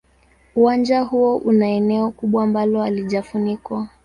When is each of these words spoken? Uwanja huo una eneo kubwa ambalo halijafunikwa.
Uwanja 0.55 1.01
huo 1.01 1.35
una 1.37 1.67
eneo 1.67 2.11
kubwa 2.11 2.43
ambalo 2.43 2.81
halijafunikwa. 2.81 3.87